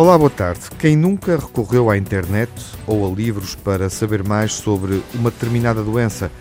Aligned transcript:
Olá, 0.00 0.16
boa 0.16 0.30
tarde. 0.30 0.62
Quem 0.78 0.96
nunca 0.96 1.36
recorreu 1.36 1.90
à 1.90 1.98
internet 1.98 2.50
ou 2.86 3.06
a 3.06 3.14
livros 3.14 3.54
para 3.54 3.90
saber 3.90 4.26
mais 4.26 4.54
sobre 4.54 5.02
uma 5.12 5.30
determinada 5.30 5.84
doença? 5.84 6.32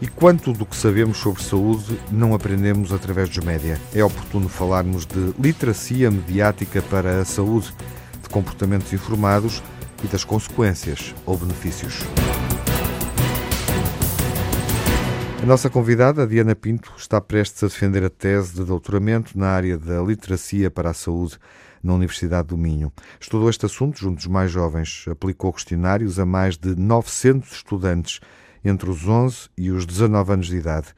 E 0.00 0.06
quanto 0.06 0.52
do 0.52 0.64
que 0.64 0.76
sabemos 0.76 1.18
sobre 1.18 1.42
saúde 1.42 1.98
não 2.12 2.34
aprendemos 2.34 2.92
através 2.92 3.28
dos 3.28 3.44
média? 3.44 3.80
É 3.92 4.04
oportuno 4.04 4.48
falarmos 4.48 5.06
de 5.06 5.34
literacia 5.40 6.08
mediática 6.08 6.80
para 6.82 7.20
a 7.20 7.24
saúde, 7.24 7.74
de 8.22 8.28
comportamentos 8.28 8.92
informados 8.92 9.60
e 10.04 10.06
das 10.06 10.22
consequências 10.22 11.12
ou 11.26 11.36
benefícios. 11.36 12.04
A 15.42 15.46
nossa 15.46 15.68
convidada, 15.68 16.28
Diana 16.28 16.54
Pinto, 16.54 16.92
está 16.96 17.20
prestes 17.20 17.64
a 17.64 17.66
defender 17.66 18.04
a 18.04 18.10
tese 18.10 18.54
de 18.54 18.64
doutoramento 18.64 19.36
na 19.36 19.48
área 19.48 19.76
da 19.76 20.00
literacia 20.00 20.70
para 20.70 20.90
a 20.90 20.94
saúde 20.94 21.40
na 21.82 21.94
Universidade 21.94 22.48
do 22.48 22.56
Minho. 22.56 22.92
Estudou 23.20 23.48
este 23.48 23.66
assunto 23.66 23.98
junto 23.98 24.16
dos 24.16 24.26
mais 24.26 24.50
jovens, 24.50 25.04
aplicou 25.10 25.52
questionários 25.52 26.18
a 26.18 26.26
mais 26.26 26.56
de 26.56 26.74
900 26.74 27.50
estudantes 27.52 28.20
entre 28.64 28.90
os 28.90 29.06
11 29.06 29.48
e 29.56 29.70
os 29.70 29.86
19 29.86 30.32
anos 30.32 30.46
de 30.46 30.56
idade, 30.56 30.88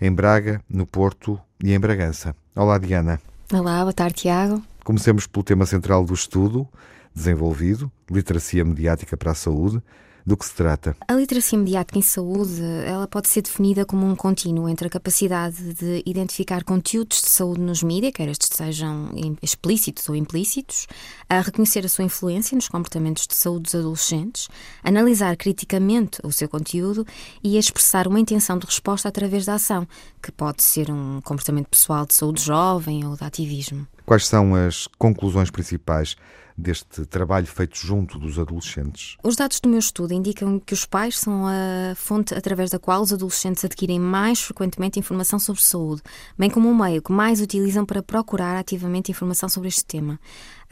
em 0.00 0.12
Braga, 0.12 0.60
no 0.68 0.86
Porto 0.86 1.38
e 1.62 1.72
em 1.72 1.78
Bragança. 1.78 2.34
Olá, 2.56 2.78
Diana. 2.78 3.20
Olá, 3.52 3.80
boa 3.80 3.92
tarde, 3.92 4.14
Tiago. 4.14 4.62
Comecemos 4.84 5.26
pelo 5.26 5.44
tema 5.44 5.66
central 5.66 6.04
do 6.04 6.14
estudo 6.14 6.68
desenvolvido, 7.14 7.90
literacia 8.10 8.64
mediática 8.64 9.16
para 9.16 9.32
a 9.32 9.34
saúde. 9.34 9.82
Do 10.24 10.36
que 10.36 10.44
se 10.44 10.54
trata? 10.54 10.96
A 11.08 11.14
literacia 11.14 11.58
mediática 11.58 11.98
em 11.98 12.02
saúde 12.02 12.62
ela 12.86 13.08
pode 13.08 13.28
ser 13.28 13.42
definida 13.42 13.84
como 13.84 14.06
um 14.06 14.14
contínuo 14.14 14.68
entre 14.68 14.86
a 14.86 14.90
capacidade 14.90 15.74
de 15.74 16.02
identificar 16.06 16.62
conteúdos 16.62 17.22
de 17.22 17.28
saúde 17.28 17.60
nos 17.60 17.82
mídias, 17.82 18.12
quer 18.12 18.28
estes 18.28 18.48
sejam 18.52 19.10
explícitos 19.42 20.08
ou 20.08 20.14
implícitos, 20.14 20.86
a 21.28 21.40
reconhecer 21.40 21.84
a 21.84 21.88
sua 21.88 22.04
influência 22.04 22.54
nos 22.54 22.68
comportamentos 22.68 23.26
de 23.26 23.34
saúde 23.34 23.64
dos 23.64 23.74
adolescentes, 23.74 24.48
analisar 24.84 25.36
criticamente 25.36 26.20
o 26.22 26.30
seu 26.30 26.48
conteúdo 26.48 27.04
e 27.42 27.58
expressar 27.58 28.06
uma 28.06 28.20
intenção 28.20 28.58
de 28.58 28.66
resposta 28.66 29.08
através 29.08 29.46
da 29.46 29.54
ação, 29.54 29.86
que 30.22 30.30
pode 30.30 30.62
ser 30.62 30.90
um 30.90 31.20
comportamento 31.22 31.68
pessoal 31.68 32.06
de 32.06 32.14
saúde 32.14 32.42
jovem 32.42 33.04
ou 33.04 33.16
de 33.16 33.24
ativismo. 33.24 33.88
Quais 34.06 34.26
são 34.26 34.54
as 34.54 34.86
conclusões 34.98 35.50
principais 35.50 36.16
deste 36.56 37.04
trabalho 37.06 37.46
feito 37.46 37.76
junto 37.76 38.18
dos 38.18 38.38
adolescentes? 38.38 39.16
Os 39.22 39.36
dados 39.36 39.60
do 39.60 39.68
meu 39.68 39.78
estudo 39.78 40.12
indicam 40.12 40.58
que 40.58 40.74
os 40.74 40.84
pais 40.84 41.18
são 41.18 41.46
a 41.46 41.94
fonte 41.94 42.34
através 42.34 42.70
da 42.70 42.78
qual 42.78 43.02
os 43.02 43.12
adolescentes 43.12 43.64
adquirem 43.64 43.98
mais 43.98 44.40
frequentemente 44.40 44.98
informação 44.98 45.38
sobre 45.38 45.62
saúde, 45.62 46.02
bem 46.38 46.50
como 46.50 46.70
o 46.70 46.74
meio 46.74 47.02
que 47.02 47.12
mais 47.12 47.40
utilizam 47.40 47.84
para 47.84 48.02
procurar 48.02 48.56
ativamente 48.58 49.10
informação 49.10 49.48
sobre 49.48 49.68
este 49.68 49.84
tema. 49.84 50.18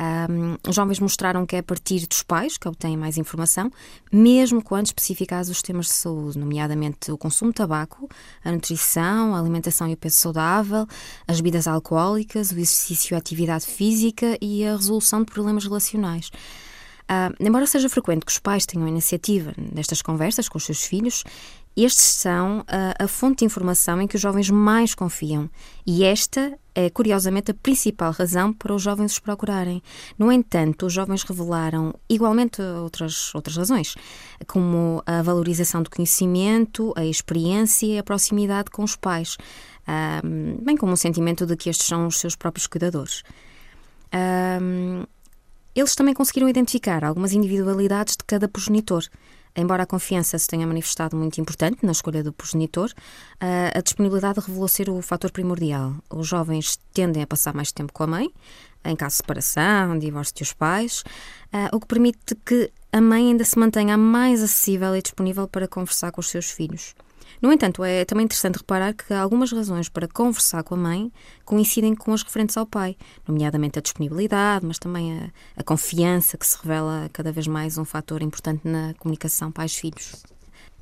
Um, 0.00 0.56
os 0.66 0.74
jovens 0.74 0.98
mostraram 0.98 1.44
que 1.44 1.56
é 1.56 1.58
a 1.58 1.62
partir 1.62 2.06
dos 2.06 2.22
pais 2.22 2.56
que 2.56 2.66
obtêm 2.66 2.96
mais 2.96 3.18
informação, 3.18 3.70
mesmo 4.10 4.62
quando 4.62 4.86
especificados 4.86 5.50
os 5.50 5.60
temas 5.60 5.86
de 5.86 5.92
saúde, 5.92 6.38
nomeadamente 6.38 7.12
o 7.12 7.18
consumo 7.18 7.50
de 7.50 7.56
tabaco, 7.56 8.08
a 8.42 8.50
nutrição, 8.50 9.34
a 9.34 9.38
alimentação 9.38 9.86
e 9.88 9.92
o 9.92 9.96
peso 9.98 10.16
saudável, 10.16 10.86
as 11.28 11.36
bebidas 11.36 11.68
alcoólicas, 11.68 12.50
o 12.50 12.54
exercício 12.54 13.12
e 13.12 13.14
a 13.14 13.18
atividade 13.18 13.66
física 13.66 14.38
e 14.40 14.64
a 14.64 14.74
resolução 14.74 15.20
de 15.20 15.26
problemas 15.26 15.64
relacionais. 15.64 16.30
Uh, 17.10 17.34
embora 17.38 17.66
seja 17.66 17.88
frequente 17.88 18.24
que 18.24 18.32
os 18.32 18.38
pais 18.38 18.64
tenham 18.64 18.88
iniciativa 18.88 19.52
nestas 19.74 20.00
conversas 20.00 20.48
com 20.48 20.56
os 20.56 20.64
seus 20.64 20.82
filhos, 20.82 21.24
estes 21.76 22.04
são 22.04 22.64
a, 22.66 23.04
a 23.04 23.08
fonte 23.08 23.40
de 23.40 23.44
informação 23.44 24.00
em 24.00 24.06
que 24.06 24.16
os 24.16 24.22
jovens 24.22 24.48
mais 24.48 24.94
confiam 24.94 25.50
e 25.86 26.04
esta 26.04 26.58
é, 26.74 26.90
curiosamente, 26.90 27.50
a 27.50 27.54
principal 27.54 28.12
razão 28.12 28.52
para 28.52 28.74
os 28.74 28.82
jovens 28.82 29.12
os 29.12 29.18
procurarem. 29.18 29.82
No 30.18 30.30
entanto, 30.30 30.86
os 30.86 30.92
jovens 30.92 31.22
revelaram 31.22 31.94
igualmente 32.08 32.62
outras, 32.62 33.34
outras 33.34 33.56
razões, 33.56 33.94
como 34.46 35.02
a 35.06 35.22
valorização 35.22 35.82
do 35.82 35.90
conhecimento, 35.90 36.92
a 36.96 37.04
experiência 37.04 37.86
e 37.86 37.98
a 37.98 38.02
proximidade 38.02 38.70
com 38.70 38.82
os 38.82 38.96
pais, 38.96 39.36
um, 40.24 40.58
bem 40.62 40.76
como 40.76 40.92
o 40.92 40.96
sentimento 40.96 41.46
de 41.46 41.56
que 41.56 41.68
estes 41.70 41.86
são 41.86 42.06
os 42.06 42.18
seus 42.18 42.36
próprios 42.36 42.66
cuidadores. 42.66 43.22
Um, 44.12 45.04
eles 45.74 45.94
também 45.94 46.14
conseguiram 46.14 46.48
identificar 46.48 47.04
algumas 47.04 47.32
individualidades 47.32 48.16
de 48.16 48.24
cada 48.24 48.48
progenitor. 48.48 49.04
Embora 49.56 49.82
a 49.82 49.86
confiança 49.86 50.38
se 50.38 50.46
tenha 50.46 50.66
manifestado 50.66 51.16
muito 51.16 51.40
importante 51.40 51.84
na 51.84 51.92
escolha 51.92 52.22
do 52.22 52.32
progenitor, 52.32 52.90
a 53.40 53.80
disponibilidade 53.80 54.40
revelou 54.40 54.68
ser 54.68 54.88
o 54.88 55.02
fator 55.02 55.30
primordial. 55.30 55.94
Os 56.08 56.26
jovens 56.26 56.78
tendem 56.92 57.22
a 57.22 57.26
passar 57.26 57.54
mais 57.54 57.72
tempo 57.72 57.92
com 57.92 58.04
a 58.04 58.06
mãe, 58.06 58.30
em 58.84 58.96
caso 58.96 59.14
de 59.14 59.16
separação, 59.18 59.98
divórcio 59.98 60.36
dos 60.36 60.52
pais, 60.52 61.04
o 61.72 61.80
que 61.80 61.86
permite 61.86 62.34
que 62.46 62.72
a 62.92 63.00
mãe 63.00 63.28
ainda 63.28 63.44
se 63.44 63.58
mantenha 63.58 63.96
mais 63.96 64.42
acessível 64.42 64.96
e 64.96 65.02
disponível 65.02 65.46
para 65.46 65.68
conversar 65.68 66.12
com 66.12 66.20
os 66.20 66.28
seus 66.28 66.50
filhos. 66.50 66.94
No 67.40 67.50
entanto, 67.50 67.82
é 67.82 68.04
também 68.04 68.24
interessante 68.24 68.56
reparar 68.56 68.92
que 68.92 69.14
algumas 69.14 69.50
razões 69.50 69.88
para 69.88 70.06
conversar 70.06 70.62
com 70.62 70.74
a 70.74 70.78
mãe 70.78 71.10
coincidem 71.44 71.94
com 71.94 72.12
as 72.12 72.22
referentes 72.22 72.56
ao 72.56 72.66
pai, 72.66 72.96
nomeadamente 73.26 73.78
a 73.78 73.82
disponibilidade, 73.82 74.66
mas 74.66 74.78
também 74.78 75.18
a, 75.18 75.30
a 75.56 75.62
confiança, 75.62 76.36
que 76.36 76.46
se 76.46 76.58
revela 76.62 77.08
cada 77.12 77.32
vez 77.32 77.46
mais 77.46 77.78
um 77.78 77.84
fator 77.84 78.20
importante 78.22 78.60
na 78.68 78.92
comunicação 78.98 79.50
pais-filhos. 79.50 80.22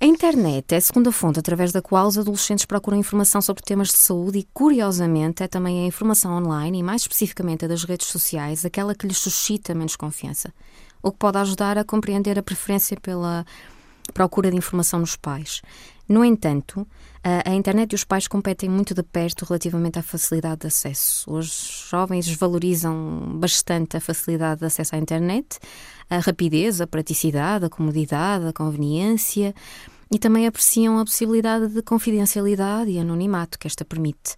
A 0.00 0.06
internet 0.06 0.72
é 0.72 0.76
a 0.76 0.80
segunda 0.80 1.10
fonte 1.10 1.40
através 1.40 1.72
da 1.72 1.82
qual 1.82 2.06
os 2.06 2.16
adolescentes 2.16 2.64
procuram 2.64 2.98
informação 2.98 3.40
sobre 3.40 3.64
temas 3.64 3.88
de 3.88 3.98
saúde 3.98 4.38
e, 4.38 4.48
curiosamente, 4.54 5.42
é 5.42 5.48
também 5.48 5.84
a 5.84 5.86
informação 5.86 6.36
online 6.36 6.78
e, 6.78 6.82
mais 6.84 7.02
especificamente, 7.02 7.64
a 7.64 7.68
das 7.68 7.82
redes 7.82 8.06
sociais, 8.06 8.64
aquela 8.64 8.94
que 8.94 9.06
lhes 9.06 9.18
suscita 9.18 9.74
menos 9.74 9.96
confiança, 9.96 10.52
o 11.02 11.10
que 11.10 11.18
pode 11.18 11.38
ajudar 11.38 11.78
a 11.78 11.84
compreender 11.84 12.38
a 12.38 12.42
preferência 12.44 12.96
pela 13.00 13.44
procura 14.14 14.50
de 14.50 14.56
informação 14.56 15.00
nos 15.00 15.16
pais. 15.16 15.62
No 16.08 16.24
entanto, 16.24 16.86
a 17.22 17.52
internet 17.52 17.92
e 17.92 17.94
os 17.94 18.04
pais 18.04 18.26
competem 18.26 18.68
muito 18.68 18.94
de 18.94 19.02
perto 19.02 19.44
relativamente 19.44 19.98
à 19.98 20.02
facilidade 20.02 20.62
de 20.62 20.66
acesso. 20.68 21.30
Os 21.30 21.86
jovens 21.90 22.28
valorizam 22.34 23.34
bastante 23.34 23.96
a 23.96 24.00
facilidade 24.00 24.60
de 24.60 24.66
acesso 24.66 24.94
à 24.94 24.98
internet, 24.98 25.58
a 26.08 26.18
rapidez, 26.18 26.80
a 26.80 26.86
praticidade, 26.86 27.66
a 27.66 27.68
comodidade, 27.68 28.46
a 28.46 28.52
conveniência 28.52 29.54
e 30.10 30.18
também 30.18 30.46
apreciam 30.46 30.98
a 30.98 31.04
possibilidade 31.04 31.68
de 31.68 31.82
confidencialidade 31.82 32.90
e 32.90 32.98
anonimato 32.98 33.58
que 33.58 33.66
esta 33.66 33.84
permite. 33.84 34.34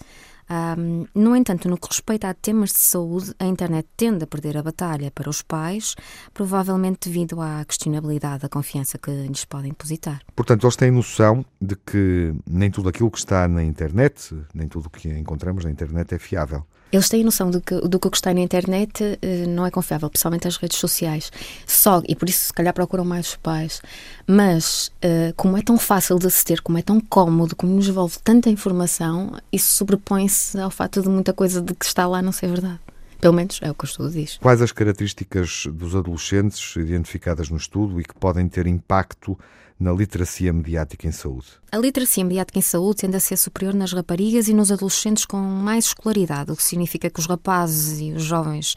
Um, 0.50 1.06
no 1.14 1.36
entanto, 1.36 1.68
no 1.68 1.78
que 1.78 1.86
respeita 1.86 2.28
a 2.28 2.34
temas 2.34 2.70
de 2.70 2.80
saúde, 2.80 3.32
a 3.38 3.46
internet 3.46 3.88
tende 3.96 4.24
a 4.24 4.26
perder 4.26 4.56
a 4.56 4.62
batalha 4.62 5.10
para 5.12 5.30
os 5.30 5.42
pais, 5.42 5.94
provavelmente 6.34 7.08
devido 7.08 7.40
à 7.40 7.64
questionabilidade 7.64 8.42
da 8.42 8.48
confiança 8.48 8.98
que 8.98 9.10
lhes 9.10 9.44
podem 9.44 9.70
depositar. 9.70 10.20
Portanto, 10.34 10.64
eles 10.64 10.74
têm 10.74 10.90
noção 10.90 11.44
de 11.60 11.76
que 11.76 12.34
nem 12.44 12.70
tudo 12.70 12.88
aquilo 12.88 13.10
que 13.10 13.18
está 13.18 13.46
na 13.46 13.62
internet, 13.62 14.34
nem 14.52 14.66
tudo 14.66 14.86
o 14.86 14.90
que 14.90 15.08
encontramos 15.08 15.64
na 15.64 15.70
internet 15.70 16.14
é 16.14 16.18
fiável. 16.18 16.64
Eles 16.92 17.08
têm 17.08 17.22
noção 17.22 17.50
do 17.50 17.60
que, 17.60 17.74
do 17.82 18.00
que 18.00 18.08
está 18.16 18.34
na 18.34 18.40
internet 18.40 19.04
uh, 19.04 19.48
não 19.48 19.64
é 19.64 19.70
confiável, 19.70 20.10
principalmente 20.10 20.48
as 20.48 20.56
redes 20.56 20.76
sociais. 20.78 21.30
Só, 21.64 22.02
e 22.08 22.16
por 22.16 22.28
isso 22.28 22.46
se 22.46 22.52
calhar 22.52 22.74
procuram 22.74 23.04
mais 23.04 23.28
os 23.28 23.36
pais. 23.36 23.80
Mas, 24.26 24.90
uh, 25.04 25.32
como 25.36 25.56
é 25.56 25.62
tão 25.62 25.78
fácil 25.78 26.18
de 26.18 26.26
aceder, 26.26 26.60
como 26.62 26.78
é 26.78 26.82
tão 26.82 27.00
cómodo, 27.00 27.54
como 27.54 27.72
nos 27.72 27.86
envolve 27.86 28.18
tanta 28.24 28.50
informação, 28.50 29.36
isso 29.52 29.74
sobrepõe-se 29.74 30.39
ao 30.56 30.70
fato 30.70 31.02
de 31.02 31.08
muita 31.08 31.32
coisa 31.32 31.60
de 31.60 31.74
que 31.74 31.84
está 31.84 32.06
lá 32.06 32.20
não 32.22 32.32
ser 32.32 32.48
verdade. 32.48 32.80
Pelo 33.20 33.34
menos 33.34 33.58
é 33.62 33.70
o 33.70 33.74
que 33.74 33.84
o 33.84 33.86
estudo 33.86 34.10
diz. 34.10 34.38
Quais 34.38 34.62
as 34.62 34.72
características 34.72 35.66
dos 35.72 35.94
adolescentes 35.94 36.74
identificadas 36.76 37.50
no 37.50 37.56
estudo 37.56 38.00
e 38.00 38.04
que 38.04 38.14
podem 38.14 38.48
ter 38.48 38.66
impacto 38.66 39.38
na 39.78 39.92
literacia 39.92 40.52
mediática 40.52 41.06
em 41.06 41.12
saúde? 41.12 41.46
A 41.70 41.76
literacia 41.76 42.24
mediática 42.24 42.58
em 42.58 42.62
saúde 42.62 43.02
tende 43.02 43.16
a 43.16 43.20
ser 43.20 43.36
superior 43.36 43.74
nas 43.74 43.92
raparigas 43.92 44.48
e 44.48 44.54
nos 44.54 44.72
adolescentes 44.72 45.26
com 45.26 45.36
mais 45.36 45.86
escolaridade, 45.86 46.50
o 46.50 46.56
que 46.56 46.62
significa 46.62 47.10
que 47.10 47.20
os 47.20 47.26
rapazes 47.26 48.00
e 48.00 48.12
os 48.12 48.22
jovens 48.22 48.74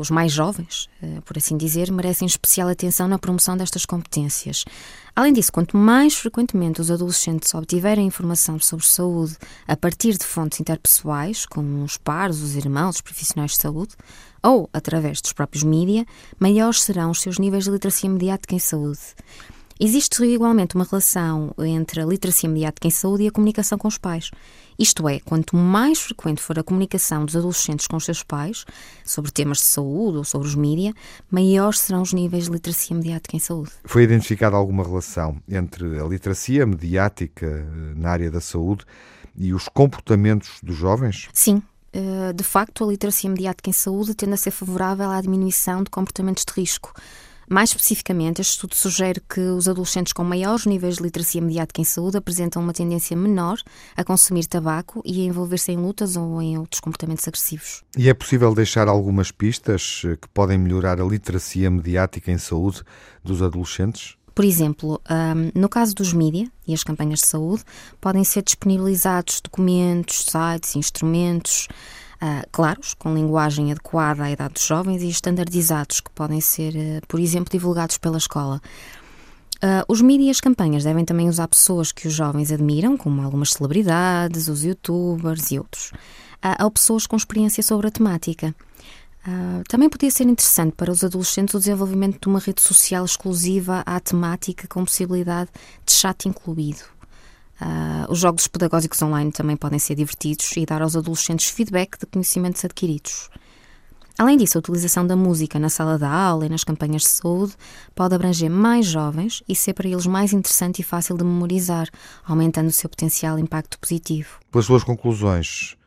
os 0.00 0.10
mais 0.10 0.32
jovens, 0.32 0.88
eh, 1.02 1.20
por 1.24 1.36
assim 1.36 1.56
dizer, 1.56 1.90
merecem 1.90 2.26
especial 2.26 2.68
atenção 2.68 3.08
na 3.08 3.18
promoção 3.18 3.56
destas 3.56 3.84
competências. 3.84 4.64
Além 5.14 5.32
disso, 5.32 5.52
quanto 5.52 5.76
mais 5.76 6.14
frequentemente 6.14 6.80
os 6.80 6.90
adolescentes 6.90 7.52
obtiverem 7.54 8.06
informação 8.06 8.58
sobre 8.60 8.86
saúde 8.86 9.36
a 9.66 9.76
partir 9.76 10.16
de 10.16 10.24
fontes 10.24 10.60
interpessoais, 10.60 11.44
como 11.44 11.82
os 11.82 11.96
pares, 11.96 12.40
os 12.40 12.54
irmãos, 12.54 12.96
os 12.96 13.00
profissionais 13.00 13.52
de 13.52 13.62
saúde, 13.62 13.94
ou 14.42 14.68
através 14.72 15.20
dos 15.20 15.32
próprios 15.32 15.64
mídia, 15.64 16.06
maiores 16.38 16.82
serão 16.82 17.10
os 17.10 17.20
seus 17.20 17.38
níveis 17.38 17.64
de 17.64 17.70
literacia 17.70 18.08
mediática 18.08 18.54
em 18.54 18.58
saúde. 18.58 19.00
Existe 19.80 20.24
igualmente 20.24 20.74
uma 20.74 20.84
relação 20.84 21.54
entre 21.58 22.00
a 22.00 22.04
literacia 22.04 22.48
mediática 22.48 22.88
em 22.88 22.90
saúde 22.90 23.22
e 23.22 23.28
a 23.28 23.30
comunicação 23.30 23.78
com 23.78 23.86
os 23.86 23.96
pais. 23.96 24.30
Isto 24.76 25.08
é, 25.08 25.20
quanto 25.20 25.56
mais 25.56 26.00
frequente 26.00 26.42
for 26.42 26.58
a 26.58 26.64
comunicação 26.64 27.24
dos 27.24 27.36
adolescentes 27.36 27.86
com 27.86 27.96
os 27.96 28.04
seus 28.04 28.24
pais 28.24 28.64
sobre 29.04 29.30
temas 29.30 29.58
de 29.58 29.64
saúde 29.64 30.18
ou 30.18 30.24
sobre 30.24 30.48
os 30.48 30.56
mídia, 30.56 30.92
maiores 31.30 31.78
serão 31.78 32.02
os 32.02 32.12
níveis 32.12 32.46
de 32.46 32.50
literacia 32.50 32.96
mediática 32.96 33.36
em 33.36 33.38
saúde. 33.38 33.70
Foi 33.84 34.02
identificada 34.02 34.56
alguma 34.56 34.82
relação 34.82 35.40
entre 35.48 36.00
a 36.00 36.04
literacia 36.04 36.66
mediática 36.66 37.46
eh, 37.46 37.94
na 37.94 38.10
área 38.10 38.32
da 38.32 38.40
saúde 38.40 38.84
e 39.36 39.54
os 39.54 39.68
comportamentos 39.68 40.58
dos 40.60 40.74
jovens? 40.74 41.28
Sim, 41.32 41.62
eh, 41.92 42.32
de 42.32 42.42
facto, 42.42 42.84
a 42.84 42.88
literacia 42.88 43.30
mediática 43.30 43.70
em 43.70 43.72
saúde 43.72 44.14
tende 44.14 44.34
a 44.34 44.36
ser 44.36 44.50
favorável 44.50 45.08
à 45.08 45.20
diminuição 45.20 45.84
de 45.84 45.90
comportamentos 45.90 46.44
de 46.44 46.60
risco. 46.60 46.92
Mais 47.50 47.70
especificamente, 47.70 48.42
este 48.42 48.52
estudo 48.52 48.74
sugere 48.74 49.22
que 49.28 49.40
os 49.40 49.68
adolescentes 49.68 50.12
com 50.12 50.22
maiores 50.22 50.66
níveis 50.66 50.96
de 50.96 51.02
literacia 51.02 51.40
mediática 51.40 51.80
em 51.80 51.84
saúde 51.84 52.18
apresentam 52.18 52.62
uma 52.62 52.74
tendência 52.74 53.16
menor 53.16 53.58
a 53.96 54.04
consumir 54.04 54.44
tabaco 54.46 55.02
e 55.04 55.22
a 55.22 55.24
envolver-se 55.24 55.72
em 55.72 55.76
lutas 55.78 56.16
ou 56.16 56.42
em 56.42 56.58
outros 56.58 56.80
comportamentos 56.80 57.26
agressivos. 57.26 57.82
E 57.96 58.08
é 58.08 58.14
possível 58.14 58.54
deixar 58.54 58.86
algumas 58.86 59.30
pistas 59.30 60.02
eh, 60.04 60.16
que 60.16 60.28
podem 60.28 60.58
melhorar 60.58 61.00
a 61.00 61.04
literacia 61.04 61.70
mediática 61.70 62.30
em 62.30 62.38
saúde 62.38 62.82
dos 63.24 63.40
adolescentes? 63.40 64.18
Por 64.34 64.44
exemplo, 64.44 65.00
no 65.52 65.68
caso 65.68 65.96
dos 65.96 66.12
mídia 66.12 66.48
e 66.64 66.72
as 66.72 66.84
campanhas 66.84 67.18
de 67.18 67.26
saúde, 67.26 67.64
podem 68.00 68.22
ser 68.22 68.44
disponibilizados 68.44 69.40
documentos, 69.40 70.26
sites, 70.26 70.76
instrumentos 70.76 71.66
uh, 72.22 72.46
claros, 72.52 72.94
com 72.94 73.14
linguagem 73.14 73.70
adequada 73.70 74.24
à 74.24 74.30
idade 74.30 74.54
dos 74.54 74.64
jovens 74.64 75.02
e 75.02 75.08
estandardizados, 75.08 76.00
que 76.00 76.10
podem 76.10 76.40
ser, 76.40 76.74
uh, 76.74 77.06
por 77.06 77.20
exemplo, 77.20 77.50
divulgados 77.50 77.98
pela 77.98 78.18
escola. 78.18 78.60
Uh, 79.56 79.82
os 79.88 80.00
mídias 80.00 80.28
e 80.28 80.30
as 80.30 80.40
campanhas 80.40 80.84
devem 80.84 81.04
também 81.04 81.28
usar 81.28 81.48
pessoas 81.48 81.90
que 81.90 82.06
os 82.06 82.14
jovens 82.14 82.52
admiram, 82.52 82.96
como 82.96 83.22
algumas 83.22 83.50
celebridades, 83.50 84.46
os 84.46 84.62
youtubers 84.62 85.50
e 85.50 85.58
outros, 85.58 85.90
uh, 86.44 86.62
ou 86.62 86.70
pessoas 86.70 87.08
com 87.08 87.16
experiência 87.16 87.62
sobre 87.62 87.88
a 87.88 87.90
temática. 87.90 88.54
Uh, 89.26 89.64
também 89.68 89.88
podia 89.88 90.10
ser 90.12 90.24
interessante 90.24 90.74
para 90.76 90.92
os 90.92 91.02
adolescentes 91.02 91.54
o 91.54 91.58
desenvolvimento 91.58 92.20
de 92.20 92.28
uma 92.28 92.38
rede 92.38 92.62
social 92.62 93.04
exclusiva 93.04 93.82
à 93.84 93.98
temática 93.98 94.68
com 94.68 94.84
possibilidade 94.84 95.50
de 95.84 95.92
chat 95.92 96.28
incluído. 96.28 96.97
Uh, 97.60 98.10
os 98.10 98.18
jogos 98.18 98.46
pedagógicos 98.46 99.02
online 99.02 99.32
também 99.32 99.56
podem 99.56 99.78
ser 99.78 99.94
divertidos 99.94 100.56
e 100.56 100.64
dar 100.64 100.80
aos 100.80 100.94
adolescentes 100.94 101.50
feedback 101.50 101.98
de 101.98 102.06
conhecimentos 102.06 102.64
adquiridos. 102.64 103.28
Além 104.18 104.36
disso, 104.36 104.58
a 104.58 104.60
utilização 104.60 105.06
da 105.06 105.14
música 105.14 105.60
na 105.60 105.68
sala 105.68 105.96
da 105.96 106.10
aula 106.10 106.46
e 106.46 106.48
nas 106.48 106.64
campanhas 106.64 107.02
de 107.02 107.08
saúde 107.08 107.54
pode 107.94 108.16
abranger 108.16 108.50
mais 108.50 108.84
jovens 108.84 109.44
e 109.48 109.54
ser 109.54 109.74
para 109.74 109.88
eles 109.88 110.06
mais 110.06 110.32
interessante 110.32 110.80
e 110.80 110.82
fácil 110.82 111.16
de 111.16 111.22
memorizar, 111.22 111.88
aumentando 112.24 112.66
o 112.66 112.72
seu 112.72 112.90
potencial 112.90 113.38
impacto 113.38 113.78
positivo. 113.78 114.40
Pelas 114.50 114.66
suas 114.66 114.82
conclusões, 114.82 115.77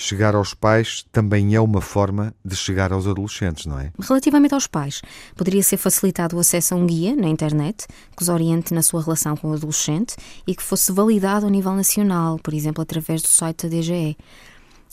chegar 0.00 0.36
aos 0.36 0.54
pais 0.54 1.04
também 1.10 1.56
é 1.56 1.60
uma 1.60 1.80
forma 1.80 2.32
de 2.44 2.54
chegar 2.54 2.92
aos 2.92 3.08
adolescentes, 3.08 3.66
não 3.66 3.80
é? 3.80 3.90
Relativamente 4.00 4.54
aos 4.54 4.68
pais, 4.68 5.02
poderia 5.34 5.62
ser 5.62 5.76
facilitado 5.76 6.36
o 6.36 6.38
acesso 6.38 6.72
a 6.72 6.76
um 6.76 6.86
guia 6.86 7.16
na 7.16 7.26
internet 7.26 7.84
que 8.16 8.22
os 8.22 8.28
oriente 8.28 8.72
na 8.72 8.80
sua 8.80 9.02
relação 9.02 9.36
com 9.36 9.50
o 9.50 9.54
adolescente 9.54 10.14
e 10.46 10.54
que 10.54 10.62
fosse 10.62 10.92
validado 10.92 11.46
a 11.46 11.50
nível 11.50 11.74
nacional, 11.74 12.38
por 12.38 12.54
exemplo, 12.54 12.80
através 12.80 13.22
do 13.22 13.28
site 13.28 13.66
da 13.66 13.76
DGE. 13.76 14.16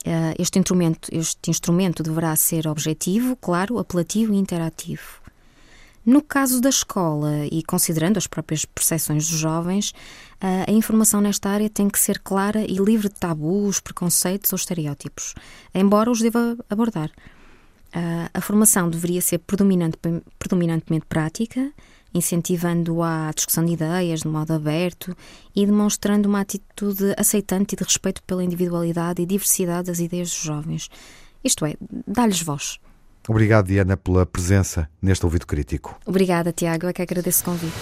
Eh, 0.03 0.35
este 0.39 0.57
instrumento, 0.57 1.07
este 1.11 1.51
instrumento 1.51 2.01
deverá 2.01 2.35
ser 2.35 2.67
objetivo, 2.67 3.35
claro, 3.35 3.77
apelativo 3.77 4.33
e 4.33 4.37
interativo. 4.37 5.24
No 6.05 6.21
caso 6.21 6.61
da 6.61 6.69
escola 6.69 7.47
e 7.51 7.63
considerando 7.63 8.17
as 8.17 8.27
próprias 8.27 8.63
percepções 8.63 9.27
dos 9.27 9.39
jovens, 9.39 9.91
a 10.39 10.71
informação 10.71 11.19
nesta 11.19 11.49
área 11.49 11.69
tem 11.69 11.89
que 11.89 11.97
ser 11.97 12.19
clara 12.19 12.61
e 12.61 12.75
livre 12.75 13.09
de 13.09 13.15
tabus, 13.15 13.79
preconceitos 13.79 14.53
ou 14.53 14.57
estereótipos, 14.57 15.33
embora 15.73 16.11
os 16.11 16.21
deva 16.21 16.55
abordar. 16.69 17.09
A 18.33 18.39
formação 18.39 18.87
deveria 18.87 19.21
ser 19.21 19.39
predominante, 19.39 19.97
predominantemente 20.37 21.07
prática, 21.07 21.71
incentivando 22.13 23.01
a 23.01 23.31
discussão 23.33 23.65
de 23.65 23.73
ideias 23.73 24.21
de 24.21 24.27
modo 24.27 24.53
aberto 24.53 25.17
e 25.55 25.65
demonstrando 25.65 26.29
uma 26.29 26.41
atitude 26.41 27.15
aceitante 27.17 27.73
e 27.73 27.77
de 27.77 27.83
respeito 27.83 28.21
pela 28.23 28.43
individualidade 28.43 29.23
e 29.23 29.25
diversidade 29.25 29.87
das 29.87 29.99
ideias 29.99 30.29
dos 30.29 30.39
jovens. 30.39 30.89
Isto 31.43 31.65
é, 31.65 31.75
dá-lhes 32.05 32.41
voz. 32.41 32.79
Obrigado, 33.27 33.67
Diana, 33.67 33.97
pela 33.97 34.25
presença 34.25 34.87
neste 35.01 35.25
ouvido 35.25 35.47
crítico. 35.47 35.97
Obrigada, 36.05 36.51
Tiago. 36.51 36.87
É 36.87 36.93
que 36.93 37.01
agradeço 37.01 37.41
o 37.41 37.45
convite. 37.45 37.73